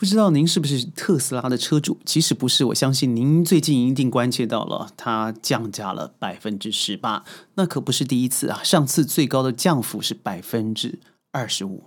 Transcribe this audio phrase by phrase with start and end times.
[0.00, 1.98] 不知道您是不是特斯拉的车主？
[2.06, 7.22] 即使不是，我相信您最近一定关切到了，它降价了百分之十八，
[7.56, 8.62] 那可不是第一次啊！
[8.64, 10.98] 上次最高的降幅是百分之
[11.32, 11.84] 二十五。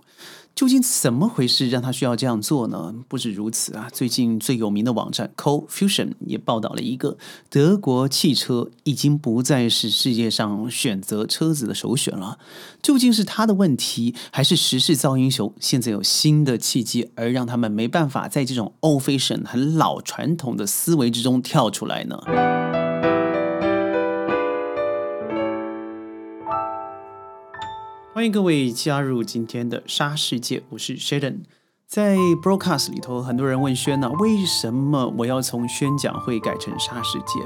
[0.54, 2.94] 究竟怎么回事，让他需要这样做呢？
[3.08, 7.18] 不止如此啊，最近最有名的网站 Cofusion 也报道了一个
[7.50, 12.38] 德国汽车已经不再是世界上选择车子的首选了。
[12.80, 15.52] 究竟是他的问题，还是时势造英雄？
[15.58, 22.16] 现在有新的契机，而让他们没办法在这种 old fashion 很老传统的思维之中跳出来呢？
[28.14, 31.38] 欢迎各位加入今天的沙世界，我是 Sheldon。
[31.84, 37.40] 在 Broadcast 里头，很多人问轩呢，为什么我要从宣讲会改成沙世界，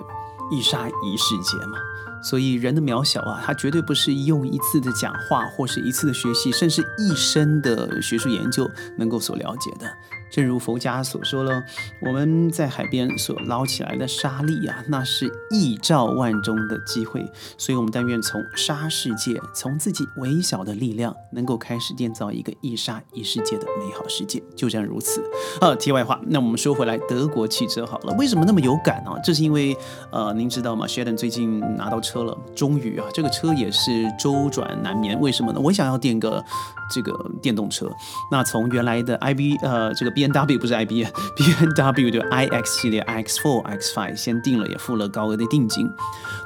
[0.51, 1.79] 一沙一世界嘛？
[2.23, 9.87] 所以人的渺小啊，他绝对不是用一次的讲话或是一次的学习，甚至一生的学术研究能够所了解的。
[10.31, 11.63] 正如佛家所说了，
[12.07, 17.25] 我们在海边所捞起来的沙粒啊，那是亿兆万中的机会。
[17.57, 24.43] 所以，我们但愿从沙世界，从自己微小的力量，能够开始建造一个一沙一世界的美好世界。
[24.55, 25.23] 就这样如此。
[25.63, 29.11] 呃，题外话，那我们说回来，德国汽车好了，为什么那么有感呢？
[29.25, 29.75] 这是因为，
[30.13, 35.19] 呃，您知道吗？Sheldon 最近拿到车了，终于啊，这个车也是周转难眠。
[35.21, 35.61] 为什么呢？
[35.63, 36.43] 我想要订个
[36.91, 37.89] 这个电动车。
[38.31, 40.09] 那从原来的 iB 呃这个。
[40.19, 43.95] B N W 不是 I B，B N W 就 I X 系列 I X Four X
[43.95, 45.89] Five 先定了，也付了高额的定金。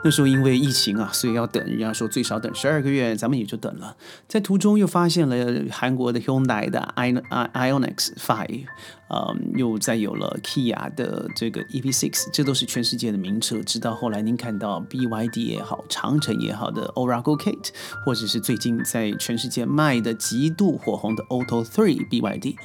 [0.05, 3.97] 那时候因为疫情啊，所以要等，人家说最少等十二个月，咱们也就等了。
[4.29, 8.65] 在途中又发现了韩国的 Hyundai 的 I I Ionix Five，
[9.09, 13.63] 呃，又再有了 Kia 的这个 E P Six，这都是全世界的名车。
[13.63, 17.71] 直到后来您看到 B Y D 也好，长城也好的 Oracle Kate，
[18.05, 22.57] 或者是最近在全世界卖的极度火红的 Auto Three B Y D。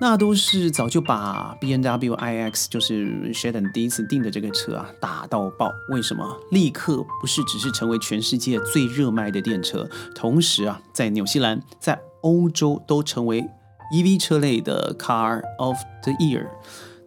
[0.00, 5.70] 那都是早就把 B N W I X 就是 Sheldon 第一次订的这个车啊打到爆。
[5.90, 6.36] 为什么？
[6.50, 13.38] 立刻不是只是成为全世界最热卖的电车，同时啊，在纽西兰、在欧洲都成为
[13.92, 16.48] E V 车类的 Car of the Year。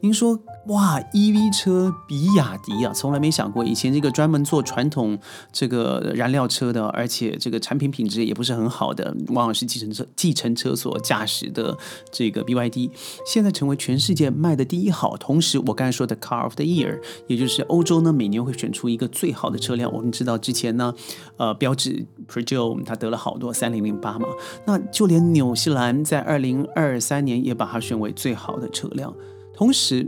[0.02, 0.40] 您说？
[0.70, 3.66] 哇，EV 车比亚迪啊，从来没想过。
[3.66, 5.18] 以前这个专门做传统
[5.52, 11.76] 这个燃料车的，而且这个产品品质也不是很好的，往往是计程车、计程车所驾驶的
[12.12, 12.92] 这个 BYD，
[13.26, 15.18] 现在成为全世界卖的第一好。
[15.18, 19.92] 同时，我刚才说的 Car of the Year，也就是欧洲呢每年会选出一个最好的车辆。
[19.92, 20.94] 我们知道之前呢，
[21.38, 24.28] 呃，标致 p r e g o 它得了好多三零零八嘛，
[24.68, 29.12] 那就连纽西兰在二零二三年也把它选为最好的车辆，
[29.56, 30.08] 同时。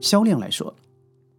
[0.00, 0.74] 销量来说，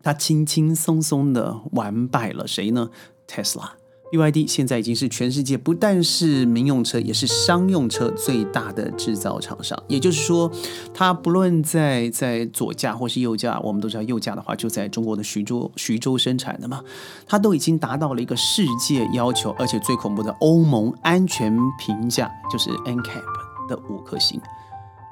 [0.01, 2.89] 它轻轻松松的完败了谁呢
[3.27, 9.81] ？Tesla，BYD 现在已经是全世界不但是民用车，也是商用车最大的制造厂商。
[9.87, 10.51] 也就是说，
[10.93, 16.81] 它不论在在左驾或是右驾，我们都知道右驾的话就在中国的徐州徐州生产的嘛，
[17.27, 24.41] 它都已经达到了一个世界要求，而且最恐怖的欧盟安全评价就是 NCAP 的五颗星。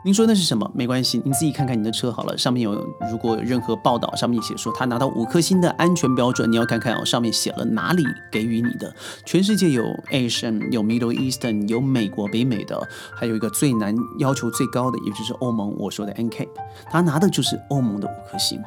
[0.07, 0.71] 您说那是什么？
[0.73, 2.37] 没关系，您自己看看你的车好了。
[2.37, 2.71] 上面有，
[3.11, 8.95] 如果有任何报道，上面写说他拿到五颗星的安全标准，你要看看哦，上面写了哪里给予你的。
[9.25, 12.81] 全世界有 Asian，有 Middle Eastern，有美国北美的，
[13.13, 15.75] 还有一个最难要求最高的，也就是欧盟。
[15.77, 16.47] 我说的 NCAP，
[16.89, 18.63] 他拿的就是欧盟的五颗星。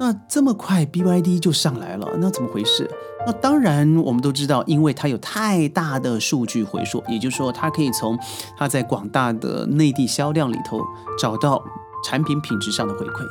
[0.00, 2.88] 那这么快，BYD 就上来了，那怎么回事？
[3.26, 8.18] 那当然，我们都知道，因为它有太大的数据回溯，也就是说，它可以从
[8.56, 10.80] 它在广大的内地销量里头
[11.18, 11.62] 找到
[12.04, 13.24] 产品品质上的回馈。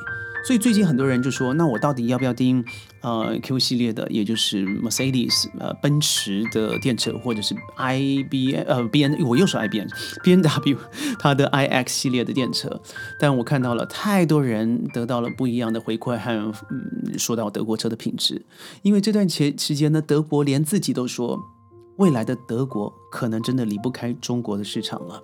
[0.48, 2.64] 所以最近很多人就说，那我到底要不要订
[3.02, 9.90] 呃 Q 系列的，也就是 Mercedes 呃奔驰的电车，或者是 I B 呃 B N 我又是 I B N
[10.24, 10.78] B N W
[11.20, 12.82] 它的 I X 系列的电车，
[13.20, 16.32] 但我看到了太多人得到了不一样的回馈和
[16.72, 18.46] 嗯说到德国车的品质，
[18.84, 21.57] 因为这段期时间呢，德国连自己都说。
[21.98, 25.22] 未来的德国可能真的离不开中国的市场了，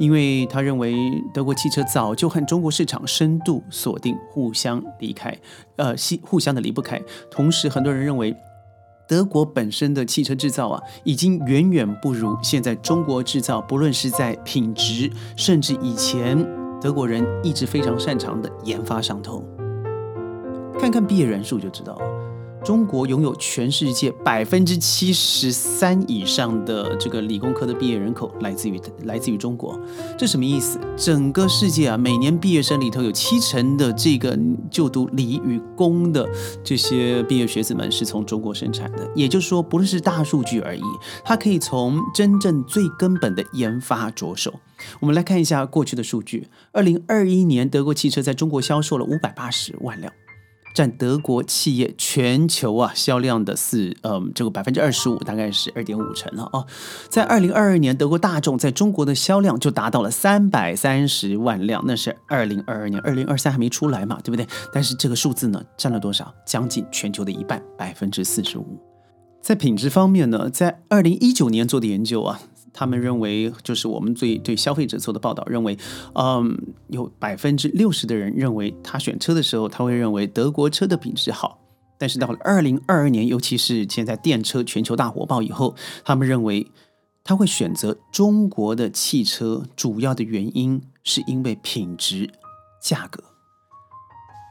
[0.00, 0.94] 因为他认为
[1.32, 5.36] 德国汽车早就和中国市场深度锁定，互相离开，
[5.76, 7.00] 呃，互互相的离不开。
[7.30, 8.34] 同时，很多人认为
[9.08, 16.36] 德国本身的汽车制造啊，已经远远不如现在中国制造，不论是在品质，甚至以前
[16.80, 19.44] 德国人一直非常擅长的研发上头。
[20.80, 22.27] 看看毕业人数就知道了。
[22.68, 29.80] 中国拥有全世界百分之七十三以上的这个理工科的毕业人口来自于来自于中国，
[30.18, 30.78] 这什么意思？
[30.94, 34.38] 整个世界啊，每年毕业生里头有七成的这个
[34.70, 36.28] 就读理与工的
[36.62, 39.10] 这些毕业学子们是从中国生产的。
[39.14, 40.82] 也就是说，不论是大数据而已，
[41.24, 44.52] 它可以从真正最根本的研发着手。
[45.00, 50.12] 我们来看一下过去的数据：二零二一年，德国汽车在中国销售了五百八十万辆。
[50.78, 56.64] 占德国企业全球啊销量的四，嗯，这个百分之二十五，大概是二点五成了啊。
[57.08, 64.46] 在二零二二年，德国大众在中国的销量就达到了三百三十万辆，那是二零二二年，二零二三还没出来嘛，对不对？
[64.72, 66.32] 但是这个数字呢，占了多少？
[66.46, 68.78] 将近全球的一半，百分之四十五。
[69.42, 72.40] 在品质方面呢，在二零一九年做的研究啊。
[72.72, 75.76] 他们认为，就是我们对对消费者做的报道认为，
[76.14, 76.56] 嗯，
[76.88, 81.60] 有百分之六十的人认为他选车的时候，他会认为德国车的品质好。
[81.98, 85.74] 但是到了二零二二年，尤其是现在电车全球大火爆以后，
[86.04, 86.70] 他们认为
[87.24, 92.30] 他会选择中国的汽车，主要的原因是因为品质、
[92.80, 93.24] 价格。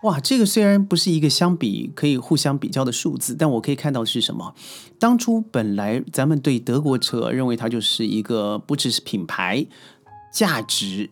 [0.07, 4.55] 哇，这个虽然不是一个相比可以互相比较的数字，但我可以看到的是什么？
[4.97, 9.65] 当初本来咱们对德国车认为它就是一个不只是品牌、
[10.33, 11.09] 价值、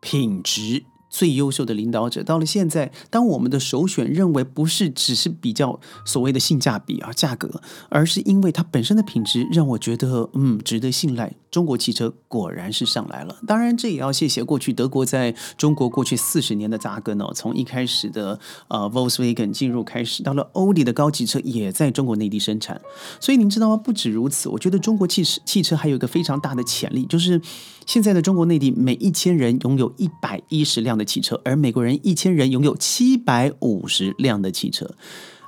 [0.00, 0.84] 品质。
[1.08, 11.32] 最优秀的领导者，到了现在，当我们的首选认为不是只是比较所谓的性价比啊价格，而是因为它本身的品质让我觉得嗯值得信赖。
[11.56, 17.32] 中国汽车果然是上来了，当然这也要谢谢过去德国在中国过去四十年的扎根哦。
[17.34, 18.38] 从一开始的
[18.68, 22.78] 呃 Volkswagen 进入开始，到了欧迪的高级车也在中国内地生产。
[23.18, 23.76] 所以您知道吗？
[23.78, 27.40] 不止如此，我觉得中国汽车汽车还有一个非常大的潜力，就是
[27.86, 31.06] 现在的中国内地每一千人拥有一百一十辆的。
[31.06, 34.94] 汽车，而美国人一千人拥有七百五十辆的汽车，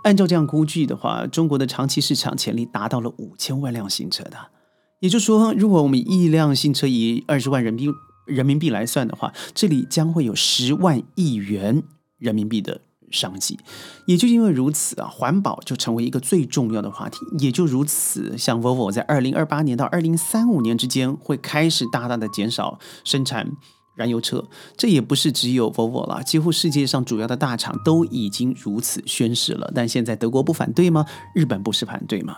[0.04, 4.38] 按照这样估计的话，中国的长期市场潜力达到了五千万辆新车的。
[5.00, 11.82] 也就是说，如果我们一辆新车以二十万人民币人民币来算的话，这里将会有十万亿元
[12.18, 12.80] 人民币的
[13.10, 13.58] 商机。
[14.06, 17.18] 也就因为如此啊，环保就成为一个最重要的话题。
[17.38, 23.52] 也就如此，像 Volvo 在二零二八年到二零三五年之间会开始大大的减少生产。
[23.96, 24.44] 燃油车，
[24.76, 29.72] 这也不是只有 Volvo 了，几乎世界上主要的大厂都已经如此宣誓了。
[29.74, 31.04] 但现在德国不反对吗？
[31.34, 32.36] 日本不是反对吗？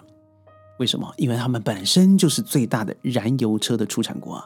[0.80, 1.12] 为什么？
[1.18, 4.44] 因为他们本身就是最大的燃油车的出产国啊。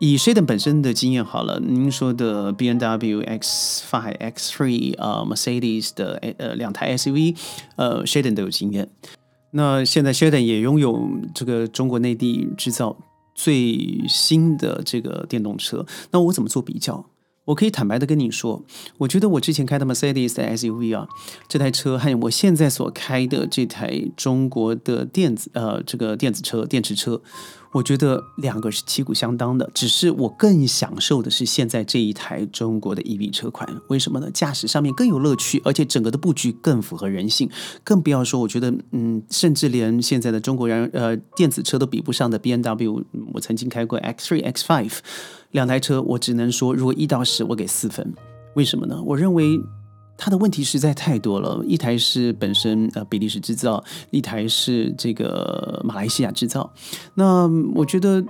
[0.00, 7.36] 以 Sheldon 本身的经验好了，您说的 B N W X Five X Three 啊，Mercedes 的呃两台 SUV，
[7.76, 8.88] 呃，Sheldon 都有经验。
[9.50, 12.96] 那现在 Sheldon 也拥有这个中国内地制造。
[13.40, 17.06] 最新的这个电动车，那我怎么做比较？
[17.48, 18.62] 我可以坦白的跟你说，
[18.98, 21.08] 我觉得我之前开的 Mercedes 的 SUV 啊，
[21.48, 27.22] 这台车还有我现在所开的这台中国的电子呃这个电子车电池车。
[27.72, 33.68] 我觉得两个是旗鼓相当的，只是我更享受的是现在这一台中国的 EV 车款。
[33.88, 34.30] 为什么呢？
[34.30, 37.50] 驾驶上面更有乐趣，而且整个的布局更符合人性。
[37.84, 43.04] 更不要说，我觉得，嗯，甚至连现在的中国人呃电子车都比不上的 B N W，
[43.34, 45.04] 我曾经开过 X 三、X 五
[45.52, 48.14] 两台车，我只能说，如果一到十，我给四分。
[48.54, 49.02] 为什么呢？
[49.02, 49.60] 我认为。
[50.18, 56.70] 它的问题实在太多了，一台是本身呃比利时制造，一台是这个马来西亚制造。
[57.14, 58.22] 那我觉得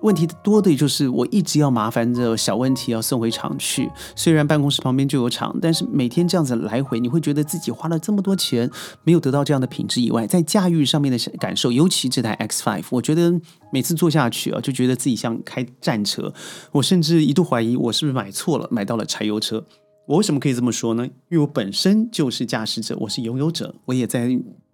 [0.00, 3.88] 问题多的就是我一直要麻烦着小问题要送回厂去。
[4.14, 8.68] 虽然办公室旁边就有厂，但是每天这样子来回，你会觉得自己花了这么多钱
[9.04, 13.32] 没有得到这样的品质以外，在驾驭上面的感受，尤其这台 X Five，我觉得
[13.72, 16.32] 每次坐下去啊，就觉得自己像开战车。
[16.72, 19.64] 我甚至一度怀疑我是不是买错了，买到了柴油车。
[20.08, 21.04] 我为什么可以这么说呢？
[21.28, 24.26] 因为我本身就是驾驶者，我是拥有者，我也在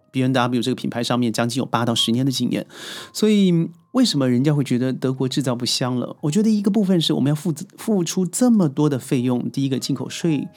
[0.09, 2.65] B N W 这个品牌上面将近有八到十年的经验。
[3.11, 6.15] 所以，为什么人家会觉得德国制造不香了？
[6.21, 10.47] 我觉得一个部分是我们要付付出这么多的费用，第一个进口税，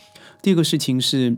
[0.41, 1.37] 第二个事情是，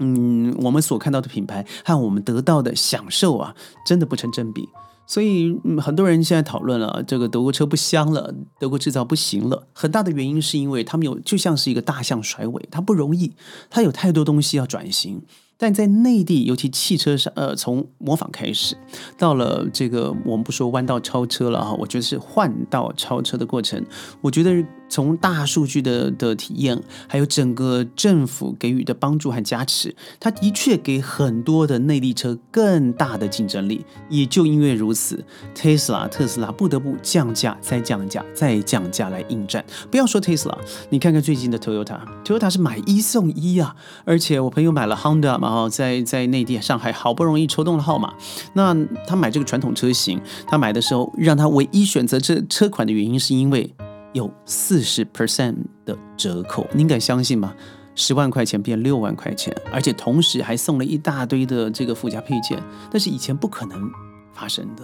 [0.00, 3.54] 嗯，我们所看到的品牌和我们得到的享受啊，
[3.86, 4.68] 真的不成正比。
[5.06, 9.66] 所以，嗯，很多人现在讨论了，这个德国车不香了，德国制造不行了。
[9.72, 13.32] 很大的原因是因为他们有就像是一个大象甩尾，它不容易，
[13.68, 15.22] 它有太多东西要转型。
[15.56, 18.76] 但在内地，尤其汽车上，呃，从模仿开始，
[19.16, 23.82] 到了这个我们不说弯道超车了哈，我觉得是换道超车的过程。
[24.20, 24.52] 我觉得
[24.94, 33.84] 从大数据的的体验，还有整个政府给予的帮助和加持，它的确给很多的内地车更大的竞争力。
[34.08, 39.64] 也就因为如此，Tesla 特斯拉不得不降价，再降价，再降价来应战。
[39.90, 40.56] 不要说 Tesla，
[40.90, 43.74] 你看看最近的 Toyota，Toyota 是买一送一啊！
[44.04, 48.14] 而且我朋友买了 Honda 嘛，在在内地上海好不容易抽动了号码，
[48.52, 48.72] 那
[49.08, 53.74] 他买这个传统车型，他买的时候让他唯一选择这车款的原因，是因为
[54.14, 56.66] 有四十 percent 的折扣。
[56.72, 57.54] 您敢相信吗？
[57.94, 63.90] 十万块钱变六万块钱，而且同时还送了一大堆的这个附加配件，但是以前不可能
[64.32, 64.82] 发生的。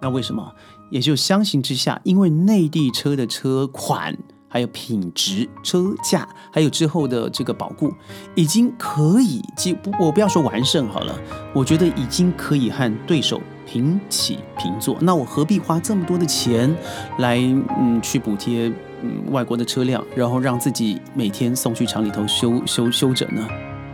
[0.00, 0.52] 那为什么？
[0.90, 4.16] 也就相形之下，因为内地车的车款。
[4.54, 7.92] 还有品质、车价，还有之后的这个保固，
[8.36, 9.42] 已经可以，
[9.82, 11.12] 不，我不要说完胜好了，
[11.52, 14.96] 我觉得已经可以和对手平起平坐。
[15.00, 16.72] 那我何必花这么多的钱
[17.18, 17.36] 来，
[17.80, 23.44] 嗯，去补贴嗯外国的车辆，然后让自己每天送去厂里头修修修整呢？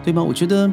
[0.04, 0.22] 对吗？
[0.22, 0.70] 我觉得。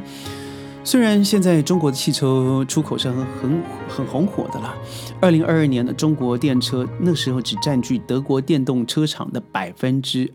[0.87, 4.73] 虽然现在中国的汽车出口是很很很红火的啦，
[5.19, 10.33] 二零二二年的中国电车那时候只占据德国电动车厂的百分之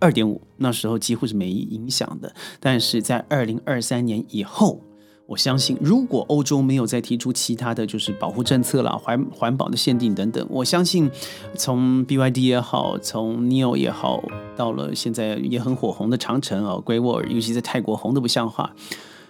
[0.00, 2.34] 二点五，那时候几乎是没影响的。
[2.58, 4.80] 但是在二零二三年以后，
[5.28, 11.08] 我相信如果欧洲没有再提出其他的就是保护政策啦、环环保的限定等等，我相信
[11.54, 14.20] 从 BYD 也好，从 Neo 也好，
[14.56, 18.74] 到了现在也很火红的长城啊、Great Wall，尤其在泰国红的不像话。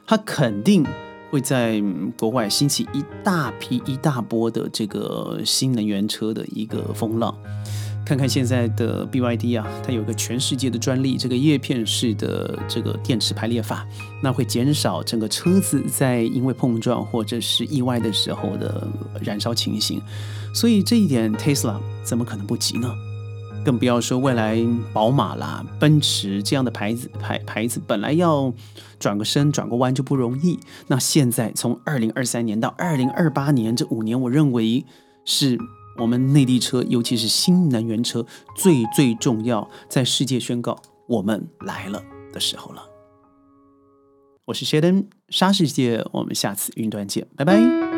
[0.07, 0.85] 它肯定
[1.31, 1.83] 会在
[2.19, 7.35] 国外兴起一大批、一大波的这个新能源车的一个风浪。
[8.05, 13.87] 看看现在的 BYD 啊，它有个全世界的专利，这个叶片式的这个电池排列法，
[14.21, 18.89] 那会减少整个车子在因为碰撞或者是意外的时候的
[19.23, 20.03] 燃烧情形。
[20.53, 22.93] 所以这一点，Tesla 怎么可能不急呢？
[23.65, 24.59] 更不要说未来
[24.93, 28.53] 宝马啦、奔驰这样的牌子牌牌子，本来要
[28.99, 30.59] 转个身、转个弯就不容易。
[30.89, 34.85] 那现在从二零二三年到二零二八年这五年，我认为
[35.25, 35.59] 是
[35.99, 38.27] 我们内地车，尤其是新能源车
[38.57, 40.77] 最最重要，在世界宣告
[41.09, 42.03] 我们来了
[42.33, 42.83] 的时候了。
[44.47, 47.92] 我是谢登，沙世界，我们下次云端见，拜拜。